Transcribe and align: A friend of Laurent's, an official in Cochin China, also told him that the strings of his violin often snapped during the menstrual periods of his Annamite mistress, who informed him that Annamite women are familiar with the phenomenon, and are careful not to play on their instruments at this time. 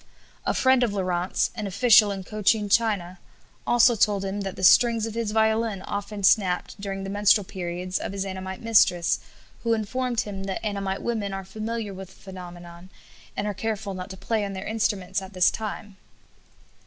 A 0.47 0.55
friend 0.55 0.81
of 0.81 0.93
Laurent's, 0.95 1.51
an 1.53 1.67
official 1.67 2.09
in 2.11 2.23
Cochin 2.23 2.69
China, 2.69 3.19
also 3.67 3.95
told 3.95 4.25
him 4.25 4.41
that 4.41 4.55
the 4.55 4.63
strings 4.63 5.05
of 5.05 5.13
his 5.13 5.29
violin 5.29 5.83
often 5.83 6.23
snapped 6.23 6.81
during 6.81 7.03
the 7.03 7.09
menstrual 7.11 7.43
periods 7.43 7.99
of 7.99 8.11
his 8.11 8.25
Annamite 8.25 8.63
mistress, 8.63 9.19
who 9.61 9.73
informed 9.73 10.21
him 10.21 10.45
that 10.45 10.65
Annamite 10.65 11.03
women 11.03 11.33
are 11.33 11.45
familiar 11.45 11.93
with 11.93 12.09
the 12.09 12.15
phenomenon, 12.15 12.89
and 13.37 13.45
are 13.45 13.53
careful 13.53 13.93
not 13.93 14.09
to 14.09 14.17
play 14.17 14.43
on 14.43 14.53
their 14.53 14.65
instruments 14.65 15.21
at 15.21 15.33
this 15.33 15.51
time. 15.51 15.97